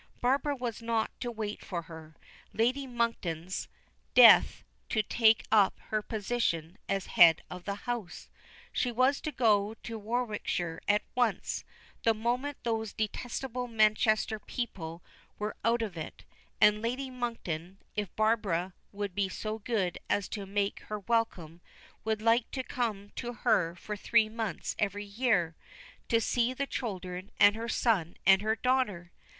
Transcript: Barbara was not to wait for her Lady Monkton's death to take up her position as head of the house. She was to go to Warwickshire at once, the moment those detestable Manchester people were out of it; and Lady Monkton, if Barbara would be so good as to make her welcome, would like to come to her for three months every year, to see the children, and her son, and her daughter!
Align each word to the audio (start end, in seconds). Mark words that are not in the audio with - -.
Barbara 0.19 0.55
was 0.55 0.81
not 0.81 1.11
to 1.19 1.29
wait 1.29 1.63
for 1.63 1.83
her 1.83 2.15
Lady 2.53 2.87
Monkton's 2.87 3.67
death 4.15 4.63
to 4.89 5.03
take 5.03 5.45
up 5.51 5.77
her 5.89 6.01
position 6.01 6.79
as 6.89 7.05
head 7.05 7.43
of 7.51 7.65
the 7.65 7.75
house. 7.85 8.27
She 8.71 8.91
was 8.91 9.21
to 9.21 9.31
go 9.31 9.75
to 9.83 9.99
Warwickshire 9.99 10.81
at 10.87 11.03
once, 11.13 11.63
the 12.01 12.15
moment 12.15 12.57
those 12.63 12.93
detestable 12.93 13.67
Manchester 13.67 14.39
people 14.39 15.03
were 15.37 15.55
out 15.63 15.83
of 15.83 15.95
it; 15.95 16.23
and 16.59 16.81
Lady 16.81 17.11
Monkton, 17.11 17.77
if 17.95 18.15
Barbara 18.15 18.73
would 18.91 19.13
be 19.13 19.29
so 19.29 19.59
good 19.59 19.99
as 20.09 20.27
to 20.29 20.47
make 20.47 20.79
her 20.87 20.97
welcome, 20.97 21.61
would 22.03 22.23
like 22.23 22.49
to 22.49 22.63
come 22.63 23.11
to 23.17 23.33
her 23.33 23.75
for 23.75 23.95
three 23.95 24.29
months 24.29 24.75
every 24.79 25.05
year, 25.05 25.55
to 26.09 26.19
see 26.19 26.55
the 26.55 26.65
children, 26.65 27.29
and 27.39 27.55
her 27.55 27.69
son, 27.69 28.17
and 28.25 28.41
her 28.41 28.55
daughter! 28.55 29.11